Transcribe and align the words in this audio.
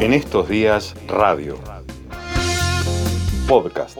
En 0.00 0.14
estos 0.14 0.48
días, 0.48 0.94
radio. 1.06 1.58
Podcast. 3.46 3.98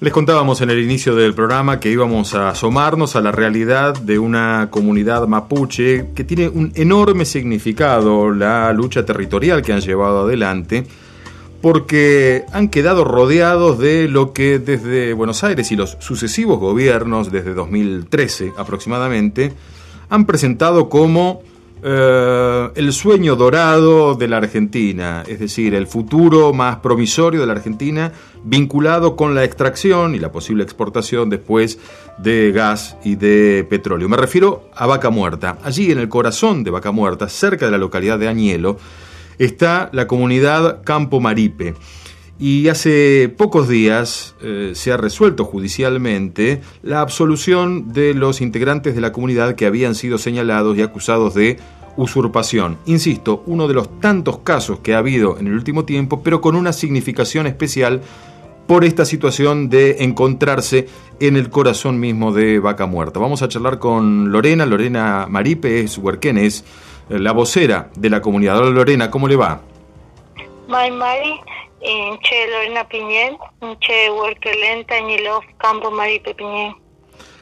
Les 0.00 0.12
contábamos 0.12 0.60
en 0.60 0.70
el 0.70 0.78
inicio 0.78 1.16
del 1.16 1.34
programa 1.34 1.80
que 1.80 1.90
íbamos 1.90 2.32
a 2.34 2.50
asomarnos 2.50 3.16
a 3.16 3.20
la 3.20 3.32
realidad 3.32 3.98
de 3.98 4.20
una 4.20 4.68
comunidad 4.70 5.26
mapuche 5.26 6.10
que 6.14 6.22
tiene 6.22 6.46
un 6.48 6.70
enorme 6.76 7.24
significado 7.24 8.30
la 8.30 8.72
lucha 8.72 9.04
territorial 9.04 9.60
que 9.60 9.72
han 9.72 9.80
llevado 9.80 10.20
adelante, 10.20 10.86
porque 11.60 12.44
han 12.52 12.68
quedado 12.68 13.02
rodeados 13.02 13.80
de 13.80 14.06
lo 14.06 14.32
que 14.32 14.60
desde 14.60 15.14
Buenos 15.14 15.42
Aires 15.42 15.72
y 15.72 15.74
los 15.74 15.96
sucesivos 15.98 16.60
gobiernos, 16.60 17.32
desde 17.32 17.52
2013 17.52 18.52
aproximadamente, 18.56 19.52
han 20.10 20.26
presentado 20.26 20.88
como 20.88 21.42
eh, 21.82 22.70
el 22.74 22.92
sueño 22.92 23.36
dorado 23.36 24.14
de 24.14 24.28
la 24.28 24.38
Argentina, 24.38 25.22
es 25.26 25.38
decir, 25.38 25.74
el 25.74 25.86
futuro 25.86 26.52
más 26.52 26.76
promisorio 26.76 27.40
de 27.40 27.46
la 27.46 27.52
Argentina 27.52 28.12
vinculado 28.44 29.16
con 29.16 29.34
la 29.34 29.44
extracción 29.44 30.14
y 30.14 30.18
la 30.18 30.32
posible 30.32 30.64
exportación 30.64 31.30
después 31.30 31.78
de 32.18 32.52
gas 32.52 32.96
y 33.04 33.16
de 33.16 33.66
petróleo. 33.68 34.08
Me 34.08 34.16
refiero 34.16 34.68
a 34.74 34.86
Vaca 34.86 35.10
Muerta. 35.10 35.58
Allí 35.62 35.90
en 35.92 35.98
el 35.98 36.08
corazón 36.08 36.64
de 36.64 36.70
Vaca 36.70 36.90
Muerta, 36.90 37.28
cerca 37.28 37.66
de 37.66 37.72
la 37.72 37.78
localidad 37.78 38.18
de 38.18 38.28
Añelo, 38.28 38.78
está 39.38 39.88
la 39.92 40.06
comunidad 40.06 40.82
Campo 40.84 41.20
Maripe. 41.20 41.74
Y 42.40 42.68
hace 42.68 43.28
pocos 43.36 43.68
días 43.68 44.36
eh, 44.42 44.70
se 44.74 44.92
ha 44.92 44.96
resuelto 44.96 45.44
judicialmente 45.44 46.60
la 46.82 47.00
absolución 47.00 47.92
de 47.92 48.14
los 48.14 48.40
integrantes 48.40 48.94
de 48.94 49.00
la 49.00 49.10
comunidad 49.10 49.56
que 49.56 49.66
habían 49.66 49.96
sido 49.96 50.18
señalados 50.18 50.78
y 50.78 50.82
acusados 50.82 51.34
de 51.34 51.58
usurpación. 51.98 52.78
Insisto, 52.86 53.42
uno 53.46 53.68
de 53.68 53.74
los 53.74 54.00
tantos 54.00 54.38
casos 54.38 54.78
que 54.80 54.94
ha 54.94 54.98
habido 54.98 55.36
en 55.38 55.48
el 55.48 55.52
último 55.52 55.84
tiempo, 55.84 56.22
pero 56.22 56.40
con 56.40 56.54
una 56.56 56.72
significación 56.72 57.46
especial 57.46 58.00
por 58.68 58.84
esta 58.84 59.04
situación 59.04 59.68
de 59.68 60.04
encontrarse 60.04 60.86
en 61.20 61.36
el 61.36 61.50
corazón 61.50 61.98
mismo 61.98 62.32
de 62.32 62.60
Vaca 62.60 62.86
Muerta. 62.86 63.18
Vamos 63.18 63.42
a 63.42 63.48
charlar 63.48 63.78
con 63.78 64.30
Lorena, 64.30 64.64
Lorena 64.64 65.26
Maripe 65.28 65.80
es 65.80 65.98
huerquén, 65.98 66.38
eh, 66.38 66.50
la 67.08 67.32
vocera 67.32 67.90
de 67.96 68.10
la 68.10 68.20
comunidad. 68.22 68.58
Hola 68.58 68.70
Lorena, 68.70 69.10
¿cómo 69.10 69.26
le 69.26 69.36
va? 69.36 69.60
Mari, 70.68 71.40
Che 71.80 72.46
Lorena 72.50 72.86
Piñén, 72.86 73.36
Che 73.80 74.10
Huerquelenta, 74.10 74.94
Campo 75.58 75.90
Maripe 75.90 76.34
Piñén. 76.34 76.87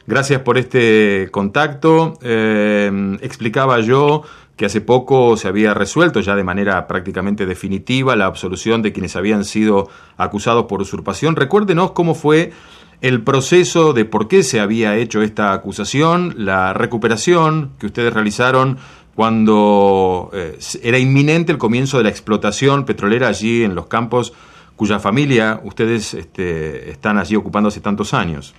Gracias 0.07 0.39
por 0.39 0.57
este 0.57 1.27
contacto. 1.31 2.13
Eh, 2.21 3.17
explicaba 3.21 3.81
yo 3.81 4.23
que 4.55 4.65
hace 4.65 4.79
poco 4.79 5.35
se 5.35 5.49
había 5.49 5.73
resuelto 5.73 6.21
ya 6.21 6.33
de 6.33 6.45
manera 6.45 6.87
prácticamente 6.87 7.45
definitiva 7.45 8.15
la 8.15 8.25
absolución 8.25 8.81
de 8.81 8.93
quienes 8.93 9.17
habían 9.17 9.43
sido 9.43 9.89
acusados 10.15 10.65
por 10.65 10.81
usurpación. 10.81 11.35
Recuérdenos 11.35 11.91
cómo 11.91 12.15
fue 12.15 12.53
el 13.01 13.21
proceso 13.21 13.91
de 13.91 14.05
por 14.05 14.29
qué 14.29 14.43
se 14.43 14.61
había 14.61 14.95
hecho 14.95 15.21
esta 15.21 15.51
acusación, 15.51 16.33
la 16.37 16.73
recuperación 16.73 17.71
que 17.77 17.87
ustedes 17.87 18.13
realizaron 18.13 18.77
cuando 19.13 20.31
eh, 20.33 20.57
era 20.83 20.97
inminente 20.99 21.51
el 21.51 21.57
comienzo 21.57 21.97
de 21.97 22.05
la 22.05 22.09
explotación 22.09 22.85
petrolera 22.85 23.27
allí 23.27 23.63
en 23.63 23.75
los 23.75 23.87
campos 23.87 24.33
cuya 24.77 24.99
familia 24.99 25.59
ustedes 25.65 26.13
este, 26.13 26.91
están 26.91 27.17
allí 27.17 27.35
ocupando 27.35 27.67
hace 27.67 27.81
tantos 27.81 28.13
años. 28.13 28.55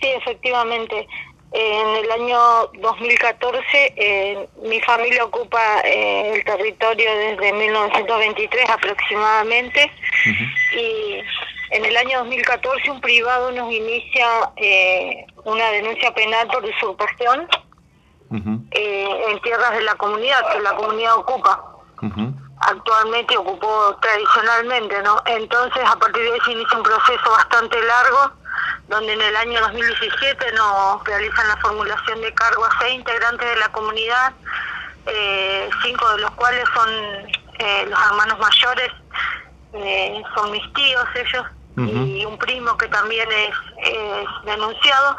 Sí, 0.00 0.08
efectivamente. 0.08 1.06
En 1.52 2.04
el 2.04 2.10
año 2.12 2.38
2014 2.80 3.60
eh, 3.96 4.48
mi 4.62 4.80
familia 4.82 5.24
ocupa 5.24 5.80
eh, 5.80 6.34
el 6.34 6.44
territorio 6.44 7.12
desde 7.12 7.52
1923 7.52 8.70
aproximadamente 8.70 9.90
y 10.76 11.20
en 11.72 11.84
el 11.84 11.96
año 11.96 12.18
2014 12.18 12.90
un 12.92 13.00
privado 13.00 13.50
nos 13.50 13.72
inicia 13.72 14.28
eh, 14.56 15.26
una 15.44 15.70
denuncia 15.70 16.14
penal 16.14 16.46
por 16.46 16.64
usurpación 16.64 17.48
en 18.30 19.40
tierras 19.42 19.72
de 19.72 19.82
la 19.82 19.96
comunidad 19.96 20.52
que 20.52 20.60
la 20.60 20.76
comunidad 20.76 21.16
ocupa. 21.16 21.64
Actualmente 22.60 23.36
ocupó 23.36 23.98
tradicionalmente, 24.00 25.02
¿no? 25.02 25.20
Entonces 25.26 25.82
a 25.84 25.96
partir 25.96 26.22
de 26.22 26.32
ahí 26.32 26.38
se 26.44 26.52
inicia 26.52 26.76
un 26.76 26.84
proceso 26.84 27.30
bastante 27.32 27.76
largo 27.82 28.39
donde 28.90 29.12
en 29.12 29.22
el 29.22 29.36
año 29.36 29.60
2017 29.60 30.52
nos 30.52 31.04
realizan 31.04 31.46
la 31.46 31.56
formulación 31.58 32.20
de 32.20 32.34
cargo 32.34 32.64
a 32.64 32.78
seis 32.80 32.94
integrantes 32.96 33.48
de 33.48 33.56
la 33.56 33.68
comunidad, 33.68 34.32
eh, 35.06 35.70
cinco 35.84 36.10
de 36.10 36.22
los 36.22 36.30
cuales 36.32 36.64
son 36.74 36.88
eh, 37.60 37.86
los 37.88 38.00
hermanos 38.06 38.38
mayores, 38.40 38.90
eh, 39.74 40.20
son 40.34 40.50
mis 40.50 40.72
tíos 40.74 41.06
ellos, 41.14 41.46
y 41.76 42.26
un 42.26 42.36
primo 42.36 42.76
que 42.76 42.88
también 42.88 43.28
es, 43.30 43.54
denunciado. 44.44 45.16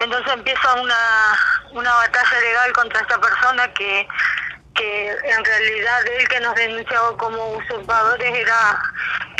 Entonces 0.00 0.32
empieza 0.32 0.74
una, 0.74 1.38
una 1.72 1.94
batalla 1.94 2.40
legal 2.40 2.72
contra 2.72 3.00
esta 3.02 3.20
persona 3.20 3.72
que 3.74 4.08
que 4.74 5.10
en 5.10 5.44
realidad 5.44 6.06
él 6.18 6.28
que 6.28 6.40
nos 6.40 6.54
denunciaba 6.54 7.16
como 7.16 7.52
usurpadores 7.52 8.34
era 8.34 8.82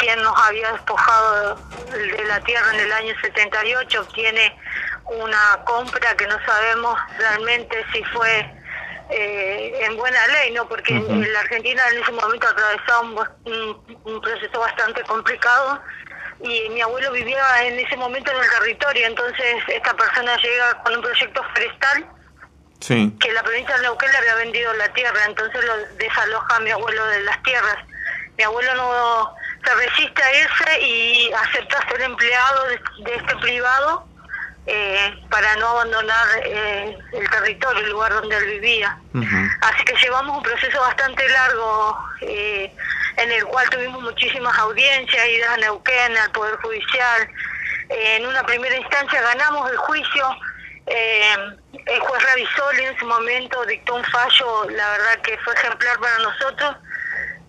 quien 0.02 0.20
nos 0.20 0.36
había 0.36 0.72
despojado 0.72 1.56
de 1.92 2.24
la 2.24 2.40
tierra 2.40 2.74
en 2.74 2.80
el 2.80 2.92
año 2.92 3.14
78, 3.22 4.00
obtiene 4.00 4.58
una 5.06 5.60
compra 5.64 6.16
que 6.16 6.26
no 6.26 6.36
sabemos 6.44 6.98
realmente 7.18 7.84
si 7.92 8.02
fue 8.04 8.52
eh, 9.10 9.84
en 9.84 9.96
buena 9.96 10.26
ley, 10.26 10.50
¿no? 10.52 10.66
Porque 10.66 10.94
en 10.96 11.32
la 11.32 11.40
Argentina 11.40 11.82
en 11.92 12.02
ese 12.02 12.12
momento 12.12 12.48
atravesaba 12.48 13.00
un, 13.00 13.98
un, 14.04 14.20
proceso 14.20 14.58
bastante 14.58 15.02
complicado 15.02 15.80
y 16.40 16.68
mi 16.70 16.80
abuelo 16.80 17.12
vivía 17.12 17.44
en 17.62 17.78
ese 17.78 17.96
momento 17.96 18.32
en 18.32 18.38
el 18.38 18.50
territorio, 18.50 19.06
entonces 19.06 19.56
esta 19.68 19.94
persona 19.94 20.36
llega 20.38 20.82
con 20.82 20.96
un 20.96 21.02
proyecto 21.02 21.42
forestal 21.54 22.06
que 22.88 23.32
la 23.32 23.42
provincia 23.44 23.76
de 23.76 23.82
Neuquén 23.82 24.10
le 24.10 24.18
había 24.18 24.34
vendido 24.34 24.72
la 24.74 24.92
tierra, 24.92 25.20
entonces 25.28 25.64
lo 25.64 25.76
desaloja 25.98 26.56
a 26.56 26.60
mi 26.60 26.70
abuelo 26.72 27.06
de 27.06 27.20
las 27.20 27.40
tierras. 27.44 27.76
Mi 28.36 28.42
abuelo 28.42 28.74
no 28.74 29.36
se 29.64 29.74
resiste 29.74 30.22
a 30.22 30.40
irse 30.40 30.80
y 30.80 31.32
acepta 31.32 31.88
ser 31.88 32.02
empleado 32.02 32.66
de, 32.66 33.14
este 33.14 33.36
privado 33.36 34.06
eh, 34.66 35.14
para 35.30 35.56
no 35.56 35.68
abandonar 35.68 36.26
eh, 36.44 36.98
el 37.12 37.30
territorio, 37.30 37.84
el 37.84 37.90
lugar 37.90 38.12
donde 38.12 38.36
él 38.36 38.46
vivía. 38.46 38.98
Así 39.60 39.84
que 39.84 39.94
llevamos 40.02 40.36
un 40.36 40.42
proceso 40.42 40.80
bastante 40.80 41.28
largo 41.28 41.98
eh, 42.22 42.72
en 43.16 43.32
el 43.32 43.44
cual 43.44 43.68
tuvimos 43.70 44.02
muchísimas 44.02 44.56
audiencias, 44.58 45.28
idas 45.28 45.50
a 45.50 45.56
Neuquén, 45.58 46.16
al 46.16 46.30
Poder 46.32 46.56
Judicial. 46.56 47.28
en 47.88 48.26
una 48.26 48.42
primera 48.44 48.76
instancia 48.76 49.20
ganamos 49.20 49.70
el 49.70 49.76
juicio 49.76 50.24
el 50.84 52.00
juez 52.00 52.22
revisó 52.34 52.72
en 52.72 52.98
su 52.98 53.06
momento 53.06 53.64
dictó 53.66 53.94
un 53.94 54.04
fallo, 54.04 54.68
la 54.70 54.90
verdad 54.90 55.22
que 55.22 55.38
fue 55.38 55.54
ejemplar 55.54 55.96
para 56.00 56.18
nosotros, 56.18 56.76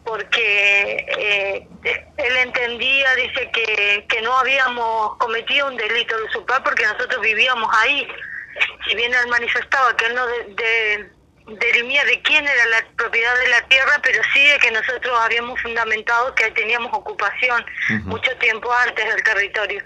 porque 0.06 1.68
él 1.84 2.38
entendía, 2.38 3.16
dice 3.16 3.50
que, 3.52 4.06
que 4.08 4.22
no 4.22 4.38
habíamos 4.38 5.18
cometido 5.18 5.68
un 5.68 5.78
delito 5.78 6.18
de 6.18 6.24
usurpar 6.24 6.64
porque 6.64 6.86
nosotros 6.86 7.22
vivíamos 7.22 7.70
ahí. 7.80 8.08
Si 8.88 8.96
bien 8.96 9.14
él 9.14 9.28
manifestaba 9.28 9.96
que 9.98 10.06
él 10.06 10.16
no 10.16 10.26
de, 10.28 11.10
derimía 11.60 12.06
de 12.06 12.22
quién 12.22 12.48
era 12.48 12.66
la 12.68 12.86
propiedad 12.96 13.38
de 13.40 13.48
la 13.50 13.62
tierra, 13.68 14.00
pero 14.02 14.22
sí 14.34 14.46
de 14.46 14.58
que 14.60 14.72
nosotros 14.72 15.20
habíamos 15.20 15.60
fundamentado 15.62 16.34
que 16.36 16.50
teníamos 16.52 16.94
ocupación 16.94 17.66
mucho 18.04 18.36
tiempo 18.38 18.72
antes 18.74 19.06
del 19.06 19.24
territorio. 19.24 19.84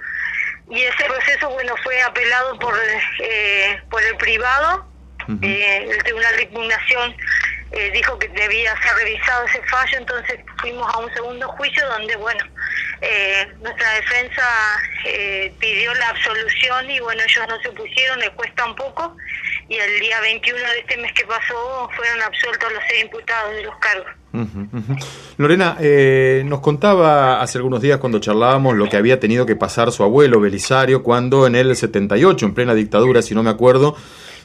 Y 0.70 0.84
ese 0.84 1.04
proceso 1.06 1.50
bueno 1.50 1.74
fue 1.84 2.02
apelado 2.02 2.60
por 2.60 2.76
eh, 3.20 3.82
por 3.90 4.04
el 4.04 4.18
privado 4.18 4.86
eh, 5.42 5.88
el 5.90 6.04
tribunal 6.04 6.36
de 6.38 6.44
impugnación 6.44 7.16
eh, 7.72 7.92
dijo 7.92 8.18
que 8.20 8.28
debía 8.30 8.74
ser 8.82 8.96
revisado 8.96 9.46
ese 9.46 9.62
fallo 9.64 9.98
entonces 9.98 10.40
fuimos 10.58 10.94
a 10.94 11.00
un 11.00 11.14
segundo 11.14 11.48
juicio 11.50 11.88
donde 11.88 12.16
bueno 12.16 12.44
nuestra 13.62 13.92
defensa 13.94 14.44
pidió 15.60 15.94
la 15.94 16.10
absolución 16.10 16.90
y 16.90 17.00
bueno 17.00 17.22
ellos 17.22 17.46
no 17.48 17.60
se 17.62 17.70
opusieron 17.70 18.20
le 18.20 18.32
cuesta 18.32 18.66
un 18.66 18.76
poco. 18.76 19.16
Y 19.70 19.76
el 19.76 20.00
día 20.00 20.20
21 20.22 20.60
de 20.60 20.80
este 20.80 20.98
mes 20.98 21.12
que 21.14 21.26
pasó 21.26 21.90
fueron 21.96 22.22
absueltos 22.22 22.72
los 22.72 22.82
seis 22.90 23.04
imputados 23.04 23.54
de 23.54 23.64
los 23.64 23.76
cargos. 23.78 24.08
Lorena, 25.38 25.78
eh, 25.80 26.44
nos 26.46 26.62
contaba 26.62 27.42
hace 27.42 27.58
algunos 27.58 27.82
días 27.82 27.98
cuando 27.98 28.20
charlábamos 28.20 28.76
lo 28.76 28.88
que 28.88 28.96
había 28.96 29.20
tenido 29.20 29.46
que 29.46 29.56
pasar 29.56 29.92
su 29.92 30.04
abuelo 30.04 30.40
Belisario 30.40 31.02
cuando 31.02 31.48
en 31.48 31.56
el 31.56 31.76
78, 31.76 32.46
en 32.46 32.54
plena 32.54 32.76
dictadura, 32.76 33.22
si 33.22 33.34
no 33.34 33.44
me 33.44 33.50
acuerdo, 33.50 33.98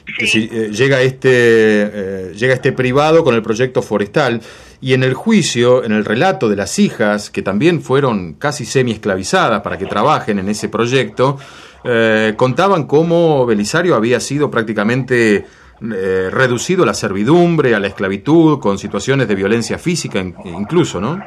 Eh, 0.05 0.69
llega, 0.71 1.01
este, 1.01 1.29
eh, 1.31 2.33
llega 2.35 2.53
este 2.53 2.73
privado 2.73 3.23
con 3.23 3.35
el 3.35 3.41
proyecto 3.41 3.81
forestal 3.81 4.41
y 4.81 4.93
en 4.93 5.03
el 5.03 5.13
juicio, 5.13 5.83
en 5.83 5.93
el 5.93 6.03
relato 6.03 6.49
de 6.49 6.57
las 6.57 6.77
hijas, 6.77 7.29
que 7.29 7.41
también 7.41 7.81
fueron 7.81 8.33
casi 8.33 8.65
semi-esclavizadas 8.65 9.61
para 9.61 9.77
que 9.77 9.85
trabajen 9.85 10.39
en 10.39 10.49
ese 10.49 10.67
proyecto, 10.67 11.37
eh, 11.85 12.33
contaban 12.35 12.85
cómo 12.85 13.45
Belisario 13.45 13.95
había 13.95 14.19
sido 14.19 14.51
prácticamente 14.51 15.45
reducido 15.79 16.83
a 16.83 16.85
la 16.85 16.93
servidumbre, 16.93 17.75
a 17.75 17.79
la 17.79 17.87
esclavitud, 17.87 18.59
con 18.59 18.77
situaciones 18.77 19.27
de 19.27 19.35
violencia 19.35 19.77
física 19.77 20.19
incluso, 20.45 21.01
¿no? 21.01 21.21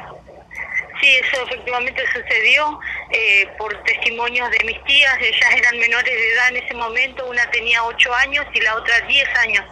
Sí, 0.99 1.07
eso 1.21 1.43
efectivamente 1.45 2.01
sucedió 2.11 2.79
eh, 3.09 3.47
por 3.57 3.73
testimonios 3.83 4.49
de 4.51 4.65
mis 4.65 4.83
tías. 4.83 5.17
Ellas 5.21 5.51
eran 5.55 5.77
menores 5.79 6.13
de 6.13 6.31
edad 6.33 6.49
en 6.49 6.57
ese 6.57 6.73
momento, 6.73 7.25
una 7.25 7.49
tenía 7.51 7.83
8 7.83 8.13
años 8.15 8.45
y 8.53 8.61
la 8.61 8.75
otra 8.75 8.99
10 9.01 9.35
años. 9.39 9.65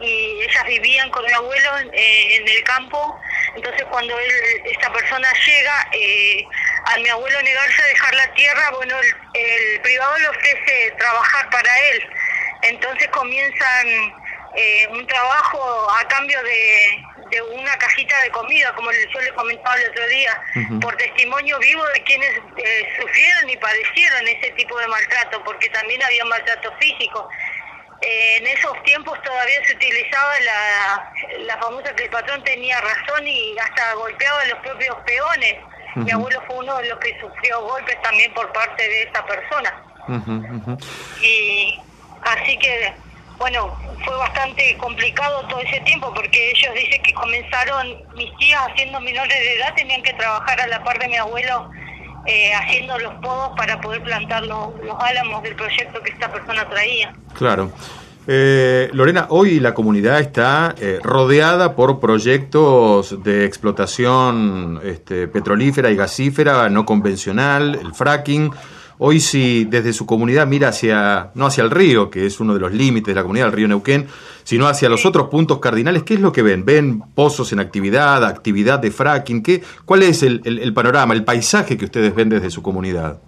Y 0.00 0.42
ellas 0.42 0.64
vivían 0.66 1.10
con 1.10 1.24
mi 1.26 1.32
abuelo 1.32 1.70
eh, 1.92 2.36
en 2.36 2.48
el 2.48 2.62
campo. 2.64 3.20
Entonces 3.54 3.84
cuando 3.90 4.18
él, 4.18 4.32
esta 4.64 4.92
persona 4.92 5.28
llega, 5.46 5.88
eh, 5.92 6.44
a 6.86 6.96
mi 6.98 7.08
abuelo 7.08 7.42
negarse 7.42 7.82
a 7.82 7.86
dejar 7.86 8.14
la 8.14 8.34
tierra, 8.34 8.70
bueno, 8.76 8.96
el, 9.34 9.80
privado 9.80 10.18
le 10.18 10.28
ofrece 10.28 10.94
trabajar 10.98 11.50
para 11.50 11.78
él. 11.90 12.10
Entonces 12.62 13.08
comienzan 13.08 14.14
eh, 14.56 14.88
un 14.90 15.06
trabajo 15.06 15.90
a 15.90 16.08
cambio 16.08 16.42
de, 16.42 17.04
de 17.30 17.42
una 17.42 17.76
cajita 17.76 18.20
de 18.22 18.30
comida, 18.30 18.72
como 18.74 18.90
yo 18.92 19.20
le 19.20 19.32
comentaba 19.32 19.76
el 19.76 19.90
otro 19.90 20.06
día, 20.08 20.40
por 20.80 20.96
testimonio 20.96 21.58
vivo 21.58 21.84
de 21.94 22.02
quienes 22.02 22.30
eh, 22.56 22.88
sufrieron 23.00 23.48
y 23.48 23.56
padecieron 23.56 24.28
ese 24.28 24.50
tipo 24.52 24.78
de 24.78 24.88
maltrato, 24.88 25.42
porque 25.44 25.68
también 25.70 26.02
había 26.02 26.24
maltrato 26.24 26.72
físico. 26.80 27.28
Eh, 28.02 28.38
en 28.38 28.46
esos 28.46 28.82
tiempos 28.84 29.20
todavía 29.22 29.64
se 29.66 29.74
utilizaba 29.74 30.40
la, 30.40 31.12
la 31.40 31.58
famosa 31.58 31.94
que 31.94 32.04
el 32.04 32.10
patrón 32.10 32.42
tenía 32.44 32.80
razón 32.80 33.26
y 33.26 33.58
hasta 33.58 33.92
golpeaba 33.94 34.40
a 34.40 34.46
los 34.46 34.58
propios 34.60 34.96
peones. 35.04 35.56
Mi 35.96 36.10
abuelo 36.10 36.40
fue 36.46 36.56
uno 36.56 36.78
de 36.78 36.88
los 36.88 36.98
que 37.00 37.18
sufrió 37.20 37.60
golpes 37.62 38.00
también 38.02 38.32
por 38.32 38.50
parte 38.52 38.82
de 38.88 39.02
esa 39.02 39.26
persona. 39.26 39.82
Y 41.20 41.78
así 42.22 42.56
que 42.58 42.94
bueno, 43.40 43.74
fue 44.04 44.16
bastante 44.18 44.76
complicado 44.76 45.42
todo 45.48 45.60
ese 45.60 45.80
tiempo 45.80 46.12
porque 46.14 46.50
ellos 46.50 46.74
dicen 46.74 47.02
que 47.02 47.14
comenzaron, 47.14 47.96
mis 48.14 48.36
tías 48.36 48.60
haciendo 48.68 49.00
menores 49.00 49.36
de 49.36 49.56
edad 49.56 49.74
tenían 49.74 50.02
que 50.02 50.12
trabajar 50.12 50.60
a 50.60 50.66
la 50.66 50.84
par 50.84 50.98
de 50.98 51.08
mi 51.08 51.16
abuelo 51.16 51.70
eh, 52.26 52.52
haciendo 52.52 52.98
los 52.98 53.14
podos 53.14 53.52
para 53.56 53.80
poder 53.80 54.02
plantar 54.02 54.44
los, 54.44 54.68
álamos 55.00 55.42
del 55.42 55.56
proyecto 55.56 56.02
que 56.02 56.10
esta 56.10 56.30
persona 56.30 56.68
traía. 56.68 57.14
Claro. 57.34 57.72
Eh, 58.26 58.90
Lorena, 58.92 59.26
hoy 59.30 59.58
la 59.58 59.72
comunidad 59.72 60.20
está 60.20 60.74
eh, 60.78 61.00
rodeada 61.02 61.74
por 61.74 61.98
proyectos 61.98 63.22
de 63.24 63.46
explotación 63.46 64.82
este, 64.84 65.28
petrolífera 65.28 65.90
y 65.90 65.96
gasífera 65.96 66.68
no 66.68 66.84
convencional, 66.84 67.78
el 67.80 67.94
fracking. 67.94 68.52
Hoy 69.02 69.18
si 69.18 69.64
desde 69.64 69.94
su 69.94 70.04
comunidad 70.04 70.46
mira 70.46 70.68
hacia, 70.68 71.30
no 71.34 71.46
hacia 71.46 71.64
el 71.64 71.70
río, 71.70 72.10
que 72.10 72.26
es 72.26 72.38
uno 72.38 72.52
de 72.52 72.60
los 72.60 72.70
límites 72.70 73.06
de 73.06 73.14
la 73.14 73.22
comunidad, 73.22 73.46
el 73.46 73.54
río 73.54 73.66
Neuquén, 73.66 74.08
sino 74.44 74.68
hacia 74.68 74.90
los 74.90 75.06
otros 75.06 75.30
puntos 75.30 75.58
cardinales, 75.58 76.02
¿qué 76.02 76.12
es 76.12 76.20
lo 76.20 76.32
que 76.32 76.42
ven? 76.42 76.66
¿Ven 76.66 77.00
pozos 77.14 77.50
en 77.54 77.60
actividad, 77.60 78.22
actividad 78.26 78.78
de 78.78 78.90
fracking? 78.90 79.42
¿Qué, 79.42 79.62
¿Cuál 79.86 80.02
es 80.02 80.22
el, 80.22 80.74
panorama, 80.74 81.14
el 81.14 81.24
paisaje 81.24 81.78
que 81.78 81.86
ustedes 81.86 82.14
ven 82.14 82.28
desde 82.28 82.50
su 82.50 82.60
comunidad? 82.60 83.20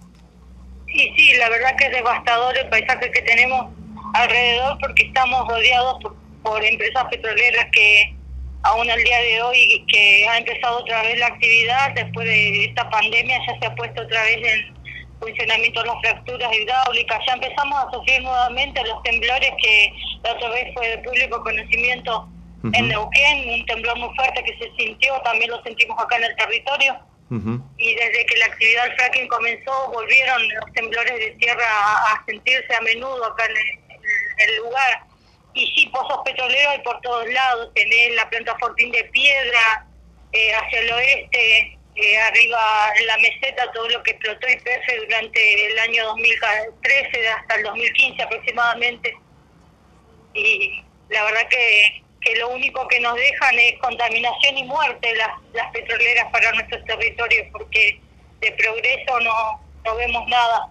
Sí, 0.85 1.11
sí, 1.17 1.33
la 1.39 1.49
verdad 1.49 1.75
que 1.75 1.85
es 1.85 1.91
devastador 1.91 2.55
el 2.55 2.69
paisaje 2.69 3.09
que 3.09 3.21
tenemos 3.23 3.65
alrededor 4.13 4.77
porque 4.79 5.07
estamos 5.07 5.47
rodeados 5.47 6.03
por, 6.03 6.15
por 6.43 6.63
empresas 6.63 7.05
petroleras 7.09 7.65
que 7.71 8.15
aún 8.61 8.91
al 8.91 9.03
día 9.03 9.17
de 9.21 9.41
hoy 9.41 9.83
que 9.87 10.27
ha 10.27 10.37
empezado 10.37 10.81
otra 10.81 11.01
vez 11.01 11.17
la 11.17 11.25
actividad 11.25 11.95
después 11.95 12.27
de 12.27 12.65
esta 12.65 12.87
pandemia 12.91 13.39
ya 13.47 13.59
se 13.59 13.65
ha 13.65 13.73
puesto 13.73 14.03
otra 14.03 14.21
vez 14.21 14.37
en 14.37 14.82
funcionamiento 15.23 15.81
de 15.81 15.87
las 15.87 15.99
fracturas 16.01 16.53
hidráulicas. 16.53 17.19
Ya 17.27 17.33
empezamos 17.33 17.83
a 17.83 17.91
sufrir 17.91 18.21
nuevamente 18.21 18.81
los 18.83 19.01
temblores 19.03 19.51
que 19.61 19.93
la 20.23 20.33
otra 20.33 20.49
vez 20.49 20.73
fue 20.73 20.89
de 20.89 20.97
público 20.99 21.41
conocimiento 21.43 22.27
en 22.71 22.87
Neuquén, 22.87 23.59
un 23.59 23.65
temblor 23.65 23.97
muy 23.97 24.15
fuerte 24.15 24.41
que 24.43 24.57
se 24.57 24.71
sintió, 24.77 25.19
también 25.25 25.51
lo 25.51 25.61
sentimos 25.63 26.01
acá 26.01 26.15
en 26.17 26.23
el 26.23 26.35
territorio. 26.35 26.97
Y 27.77 27.95
desde 27.95 28.25
que 28.27 28.37
la 28.37 28.45
actividad 28.45 28.83
del 28.83 28.95
fracking 28.95 29.27
comenzó, 29.27 29.91
volvieron 29.91 30.39
los 30.49 30.71
temblores 30.73 31.17
de 31.17 31.31
tierra 31.39 31.65
a, 31.65 32.23
sentirse 32.27 32.75
a 32.75 32.81
menudo 32.81 33.25
acá 33.25 33.45
en 33.45 34.49
el, 34.49 34.57
lugar. 34.57 35.01
Y 35.55 35.65
sí, 35.75 35.87
pozos 35.87 36.19
petroleros 36.23 36.73
hay 36.73 36.79
por 36.83 37.01
todos 37.01 37.27
lados, 37.27 37.71
tenés 37.73 38.15
la 38.15 38.29
planta 38.29 38.55
Fortín 38.59 38.91
de 38.91 39.03
Piedra, 39.05 39.87
eh, 40.31 40.53
hacia 40.53 40.79
el 40.79 40.91
oeste, 40.91 41.79
eh, 41.95 42.19
arriba 42.19 42.59
en 42.99 43.07
la 43.07 43.17
meseta 43.17 43.71
todo 43.71 43.87
lo 43.89 44.01
que 44.03 44.11
explotó 44.11 44.47
IPF 44.47 45.03
durante 45.05 45.71
el 45.71 45.79
año 45.79 46.05
2013 46.05 47.27
hasta 47.29 47.55
el 47.55 47.63
2015 47.63 48.23
aproximadamente. 48.23 49.15
Y 50.33 50.83
la 51.09 51.23
verdad 51.25 51.47
que, 51.49 52.03
que 52.21 52.35
lo 52.37 52.49
único 52.49 52.87
que 52.87 52.99
nos 52.99 53.15
dejan 53.15 53.59
es 53.59 53.79
contaminación 53.79 54.57
y 54.57 54.63
muerte 54.63 55.15
las, 55.15 55.29
las 55.53 55.71
petroleras 55.71 56.31
para 56.31 56.51
nuestros 56.53 56.83
territorios 56.85 57.47
porque 57.51 57.99
de 58.41 58.51
progreso 58.53 59.19
no, 59.19 59.61
no 59.85 59.95
vemos 59.95 60.27
nada. 60.27 60.69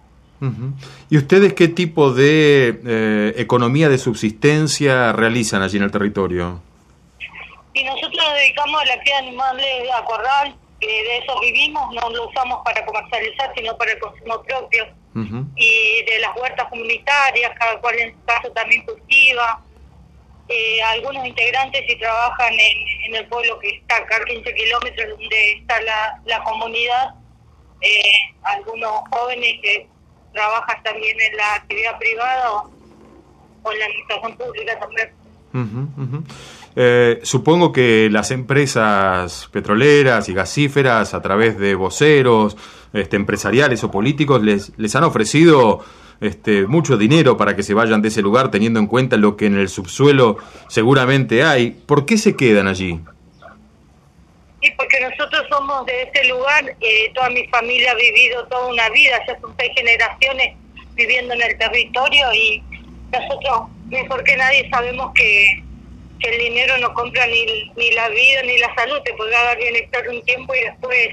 ¿Y 1.09 1.17
ustedes 1.17 1.53
qué 1.53 1.69
tipo 1.69 2.13
de 2.13 2.81
eh, 2.85 3.33
economía 3.37 3.87
de 3.87 3.97
subsistencia 3.97 5.13
realizan 5.13 5.61
allí 5.61 5.77
en 5.77 5.83
el 5.83 5.91
territorio? 5.91 6.61
Y 7.73 7.83
nosotros 7.85 8.13
nos 8.17 8.33
dedicamos 8.35 8.81
a 8.81 8.85
la 8.85 8.99
cría 8.99 9.21
de 9.21 9.27
animales 9.29 9.65
a 9.95 10.03
corral, 10.03 10.55
de 10.87 11.17
eso 11.17 11.39
vivimos, 11.39 11.93
no 11.93 12.09
lo 12.09 12.29
usamos 12.29 12.61
para 12.63 12.85
comercializar, 12.85 13.51
sino 13.55 13.77
para 13.77 13.91
el 13.91 13.99
consumo 13.99 14.41
propio. 14.43 14.87
Y 15.55 16.03
de 16.05 16.19
las 16.21 16.35
huertas 16.35 16.67
comunitarias, 16.69 17.51
cada 17.59 17.79
cual 17.79 17.99
en 17.99 18.13
su 18.13 18.25
caso 18.25 18.51
también 18.51 18.83
cultiva. 18.83 19.61
Eh, 20.49 20.81
algunos 20.81 21.25
integrantes 21.25 21.81
y 21.87 21.95
trabajan 21.97 22.53
en, 22.53 23.15
el 23.15 23.27
pueblo 23.27 23.59
que 23.59 23.69
está 23.69 23.97
acá 23.97 24.17
a 24.17 24.25
15 24.25 24.53
kilómetros 24.53 25.09
donde 25.09 25.51
está 25.53 25.79
la, 25.81 26.19
la 26.25 26.43
comunidad. 26.43 27.15
Eh, 27.81 28.35
algunos 28.43 29.03
jóvenes 29.11 29.59
que 29.61 29.87
trabajan 30.33 30.83
también 30.83 31.19
en 31.21 31.37
la 31.37 31.55
actividad 31.55 31.97
privada 31.99 32.53
o, 32.53 33.71
en 33.71 33.79
la 33.79 33.85
administración 33.85 34.35
pública 34.37 34.79
también. 34.79 35.11
Eh, 36.75 37.19
supongo 37.23 37.71
que 37.71 38.09
las 38.09 38.31
empresas 38.31 39.47
petroleras 39.51 40.27
y 40.29 40.33
gasíferas, 40.33 41.13
a 41.13 41.21
través 41.21 41.59
de 41.59 41.75
voceros 41.75 42.57
este, 42.93 43.15
empresariales 43.15 43.83
o 43.83 43.91
políticos, 43.91 44.41
les, 44.41 44.71
les 44.77 44.95
han 44.95 45.03
ofrecido 45.03 45.83
este, 46.19 46.65
mucho 46.67 46.97
dinero 46.97 47.37
para 47.37 47.55
que 47.55 47.63
se 47.63 47.73
vayan 47.73 48.01
de 48.01 48.07
ese 48.07 48.21
lugar, 48.21 48.49
teniendo 48.49 48.79
en 48.79 48.87
cuenta 48.87 49.17
lo 49.17 49.35
que 49.35 49.45
en 49.45 49.57
el 49.57 49.69
subsuelo 49.69 50.37
seguramente 50.67 51.43
hay. 51.43 51.71
¿Por 51.71 52.05
qué 52.05 52.17
se 52.17 52.35
quedan 52.35 52.67
allí? 52.67 52.99
Sí, 54.61 54.71
porque 54.77 55.01
nosotros 55.01 55.45
somos 55.49 55.85
de 55.85 56.03
ese 56.03 56.27
lugar, 56.29 56.75
eh, 56.79 57.11
toda 57.13 57.29
mi 57.29 57.45
familia 57.47 57.91
ha 57.91 57.95
vivido 57.95 58.45
toda 58.47 58.67
una 58.67 58.89
vida, 58.89 59.19
ya 59.27 59.39
son 59.41 59.53
seis 59.59 59.71
generaciones 59.75 60.55
viviendo 60.95 61.33
en 61.33 61.41
el 61.41 61.57
territorio 61.57 62.33
y 62.33 62.63
nosotros, 63.11 63.69
mejor 63.89 64.23
que 64.23 64.37
nadie, 64.37 64.69
sabemos 64.69 65.11
que 65.13 65.62
el 66.29 66.37
dinero 66.37 66.77
no 66.77 66.93
compra 66.93 67.25
ni, 67.27 67.71
ni 67.75 67.91
la 67.91 68.07
vida 68.09 68.41
ni 68.43 68.57
la 68.57 68.73
salud, 68.75 69.01
te 69.03 69.13
podrá 69.13 69.43
dar 69.43 69.57
bienestar 69.57 70.07
un 70.07 70.23
tiempo 70.23 70.55
y 70.55 70.61
después, 70.61 71.09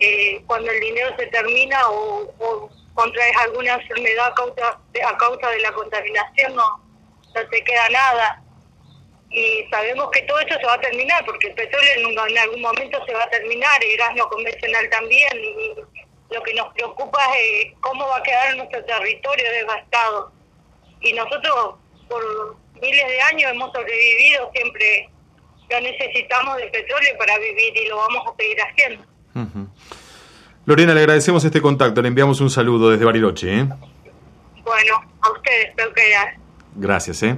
eh, 0.00 0.42
cuando 0.46 0.70
el 0.70 0.80
dinero 0.80 1.14
se 1.18 1.26
termina 1.28 1.78
o, 1.88 2.70
contraes 2.94 3.36
alguna 3.38 3.74
enfermedad 3.74 4.26
a 4.26 4.34
causa, 4.34 4.78
de, 4.92 5.02
a 5.02 5.16
causa 5.16 5.50
de 5.50 5.60
la 5.60 5.72
contaminación, 5.72 6.54
no, 6.54 6.80
no 7.34 7.48
te 7.48 7.64
queda 7.64 7.88
nada. 7.88 8.42
Y 9.30 9.64
sabemos 9.68 10.10
que 10.12 10.22
todo 10.22 10.38
eso 10.38 10.56
se 10.60 10.66
va 10.66 10.74
a 10.74 10.80
terminar, 10.80 11.24
porque 11.24 11.48
el 11.48 11.54
petróleo 11.54 11.90
en, 11.96 12.30
en 12.30 12.38
algún 12.38 12.60
momento 12.60 13.04
se 13.04 13.14
va 13.14 13.24
a 13.24 13.30
terminar, 13.30 13.82
el 13.82 13.96
gas 13.96 14.14
no 14.14 14.28
convencional 14.28 14.88
también, 14.90 15.28
y 15.42 15.74
lo 16.32 16.42
que 16.42 16.54
nos 16.54 16.72
preocupa 16.74 17.20
es 17.36 17.72
cómo 17.80 18.06
va 18.06 18.18
a 18.18 18.22
quedar 18.22 18.56
nuestro 18.56 18.84
territorio 18.84 19.50
devastado. 19.50 20.32
Y 21.00 21.12
nosotros, 21.14 21.74
por 22.08 22.56
miles 22.80 23.06
de 23.08 23.20
años 23.20 23.50
hemos 23.52 23.72
sobrevivido, 23.72 24.50
siempre 24.54 25.10
lo 25.70 25.80
necesitamos 25.80 26.56
del 26.58 26.70
petróleo 26.70 27.10
para 27.18 27.38
vivir 27.38 27.76
y 27.76 27.88
lo 27.88 27.96
vamos 27.96 28.22
a 28.26 28.36
seguir 28.36 28.58
haciendo. 28.60 29.04
Lorena, 30.66 30.94
le 30.94 31.00
agradecemos 31.00 31.44
este 31.44 31.60
contacto, 31.60 32.00
le 32.02 32.08
enviamos 32.08 32.40
un 32.40 32.50
saludo 32.50 32.90
desde 32.90 33.04
Bariloche. 33.04 33.60
¿eh? 33.60 33.68
Bueno, 34.64 34.94
a 35.20 35.30
ustedes, 35.30 35.68
espero 35.68 35.92
que 35.92 36.02
Gracias. 36.76 37.22
¿eh? 37.22 37.36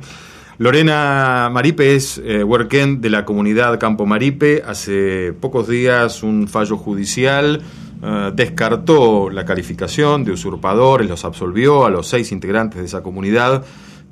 Lorena 0.58 1.50
Maripe 1.52 1.94
es 1.94 2.18
eh, 2.18 2.44
de 2.44 3.10
la 3.10 3.24
comunidad 3.24 3.78
Campo 3.78 4.06
Maripe. 4.06 4.62
Hace 4.66 5.32
pocos 5.32 5.68
días 5.68 6.22
un 6.22 6.48
fallo 6.48 6.76
judicial 6.76 7.62
eh, 8.02 8.30
descartó 8.34 9.28
la 9.28 9.44
calificación 9.44 10.24
de 10.24 10.32
usurpadores, 10.32 11.08
los 11.08 11.24
absolvió 11.24 11.84
a 11.84 11.90
los 11.90 12.08
seis 12.08 12.32
integrantes 12.32 12.80
de 12.80 12.86
esa 12.86 13.02
comunidad 13.02 13.64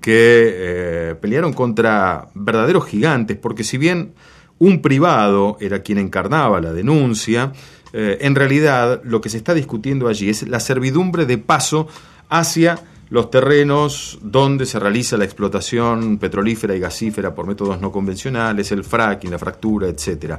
que 0.05 0.51
eh, 0.53 1.15
pelearon 1.19 1.55
contra 1.55 2.29
verdaderos 2.35 2.85
gigantes, 2.85 3.39
porque 3.39 3.65
si 3.65 3.79
bien 3.79 4.13
un 4.59 4.83
privado 4.83 5.57
era 5.61 5.81
quien 5.81 5.97
encarnaba 5.97 6.61
la 6.61 6.75
denuncia, 6.75 7.55
eh, 7.95 8.19
en 8.21 8.35
realidad 8.35 9.01
lo 9.03 9.23
que 9.23 9.31
se 9.31 9.39
está 9.39 9.55
discutiendo 9.55 10.07
allí 10.07 10.29
es 10.29 10.47
la 10.47 10.61
servidumbre 10.61 11.25
de 11.25 11.39
paso 11.39 11.89
hacia 12.29 12.85
los 13.09 13.31
terrenos 13.31 14.19
donde 14.21 14.67
se 14.67 14.79
realiza 14.79 15.17
la 15.17 15.25
explotación 15.25 16.19
petrolífera 16.19 16.77
y 16.77 16.81
gasífera 16.81 17.35
por 17.35 17.47
métodos 17.47 17.81
no 17.81 17.91
convencionales, 17.91 18.73
el 18.73 18.85
fracking, 18.85 19.31
la 19.31 19.39
fractura, 19.39 19.89
etc. 19.89 20.35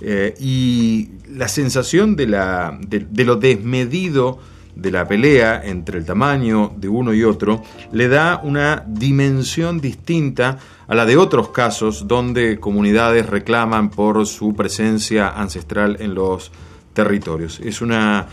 Eh, 0.00 0.32
y 0.40 1.10
la 1.28 1.48
sensación 1.48 2.16
de, 2.16 2.28
la, 2.28 2.78
de, 2.80 3.24
lo 3.26 3.36
desmedido 3.36 4.38
de 4.74 4.90
la 4.90 5.06
pelea 5.06 5.62
entre 5.64 5.98
el 5.98 6.04
tamaño 6.04 6.72
de 6.76 6.88
uno 6.88 7.12
y 7.12 7.24
otro 7.24 7.62
le 7.92 8.08
da 8.08 8.40
una 8.42 8.84
dimensión 8.86 9.80
distinta 9.80 10.58
a 10.88 10.94
la 10.94 11.04
de 11.04 11.16
otros 11.16 11.50
casos 11.50 12.06
donde 12.08 12.58
comunidades 12.58 13.26
reclaman 13.26 13.90
por 13.90 14.26
su 14.26 14.54
presencia 14.54 15.28
ancestral 15.28 15.96
en 16.00 16.14
los 16.14 16.50
territorios. 16.94 17.60
Es 17.60 17.80
una 17.80 18.26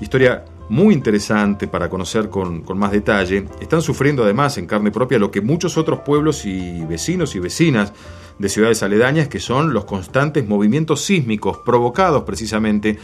historia 0.00 0.44
muy 0.68 0.94
interesante 0.94 1.68
para 1.68 1.88
conocer 1.88 2.28
con, 2.28 2.64
más 2.76 2.92
detalle. 2.92 3.46
Están 3.60 3.82
sufriendo 3.82 4.24
además 4.24 4.56
en 4.58 4.66
carne 4.66 4.90
propia 4.90 5.18
lo 5.18 5.30
que 5.30 5.40
muchos 5.40 5.76
otros 5.76 6.00
pueblos 6.00 6.46
y 6.46 6.84
vecinos 6.84 7.34
y 7.34 7.38
vecinas 7.38 7.92
de 8.38 8.48
ciudades 8.48 8.82
aledañas, 8.82 9.28
que 9.28 9.40
son 9.40 9.72
los 9.72 9.84
constantes 9.84 10.46
movimientos 10.48 11.04
sísmicos 11.04 11.58
provocados 11.58 12.24
precisamente 12.24 12.98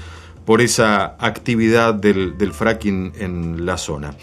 por 0.51 0.61
esa 0.63 1.15
actividad 1.21 1.95
del, 1.95 2.53
fracking 2.53 3.13
en 3.21 3.65
la 3.65 3.77
zona. 3.79 4.17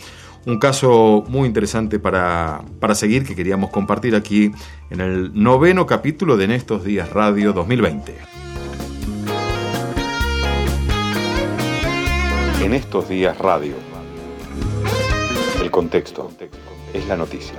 Un 0.45 0.59
caso 0.59 1.23
muy 1.29 1.47
interesante 1.47 1.99
para, 1.99 2.65
para 2.81 2.95
seguir 2.95 3.25
que 3.25 3.33
queríamos 3.33 3.69
compartir 3.69 4.13
aquí 4.13 4.51
en 4.89 4.99
el 4.99 5.41
noveno 5.41 5.85
capítulo 5.85 6.35
de 6.35 6.43
En 6.43 6.51
estos 6.51 6.83
días 6.83 7.09
Radio 7.11 7.53
2020. 7.53 8.13
En 12.61 12.73
estos 12.73 13.07
días 13.07 13.37
radio. 13.37 13.75
El 15.61 15.71
contexto 15.71 16.29
es 16.93 17.07
la 17.07 17.15
noticia. 17.15 17.55